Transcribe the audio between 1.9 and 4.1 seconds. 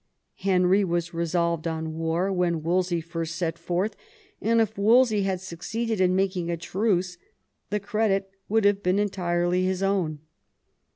war when Wolsey first set forth,